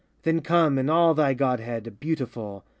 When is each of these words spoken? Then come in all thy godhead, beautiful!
Then 0.23 0.41
come 0.41 0.79
in 0.79 0.89
all 0.89 1.13
thy 1.13 1.35
godhead, 1.35 1.97
beautiful! 1.99 2.63